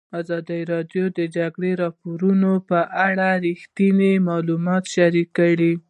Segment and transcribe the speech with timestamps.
[0.19, 5.71] ازادي راډیو د د جګړې راپورونه په اړه رښتیني معلومات شریک کړي.